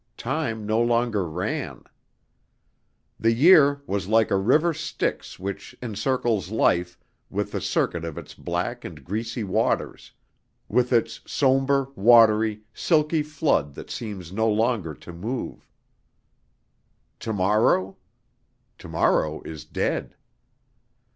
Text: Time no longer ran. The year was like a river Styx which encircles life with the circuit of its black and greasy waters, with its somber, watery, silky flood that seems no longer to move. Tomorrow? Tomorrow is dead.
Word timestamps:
Time 0.17 0.65
no 0.65 0.81
longer 0.81 1.29
ran. 1.29 1.83
The 3.19 3.31
year 3.33 3.83
was 3.85 4.07
like 4.07 4.31
a 4.31 4.35
river 4.35 4.73
Styx 4.73 5.37
which 5.37 5.75
encircles 5.79 6.49
life 6.49 6.97
with 7.29 7.51
the 7.51 7.61
circuit 7.61 8.03
of 8.03 8.17
its 8.17 8.33
black 8.33 8.83
and 8.83 9.05
greasy 9.05 9.43
waters, 9.43 10.11
with 10.67 10.91
its 10.91 11.19
somber, 11.27 11.89
watery, 11.95 12.63
silky 12.73 13.21
flood 13.21 13.75
that 13.75 13.91
seems 13.91 14.31
no 14.31 14.49
longer 14.49 14.95
to 14.95 15.13
move. 15.13 15.69
Tomorrow? 17.19 17.95
Tomorrow 18.79 19.43
is 19.43 19.65
dead. 19.65 20.15